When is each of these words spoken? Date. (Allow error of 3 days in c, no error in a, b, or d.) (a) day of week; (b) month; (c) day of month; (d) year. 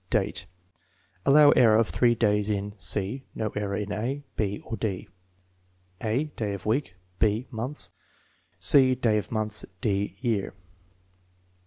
Date. 0.09 0.47
(Allow 1.27 1.51
error 1.51 1.77
of 1.77 1.89
3 1.89 2.15
days 2.15 2.49
in 2.49 2.75
c, 2.75 3.27
no 3.35 3.49
error 3.49 3.77
in 3.77 3.91
a, 3.91 4.23
b, 4.35 4.59
or 4.65 4.75
d.) 4.75 5.07
(a) 6.03 6.23
day 6.23 6.53
of 6.55 6.65
week; 6.65 6.95
(b) 7.19 7.45
month; 7.51 7.91
(c) 8.59 8.95
day 8.95 9.19
of 9.19 9.31
month; 9.31 9.63
(d) 9.79 10.17
year. 10.21 10.55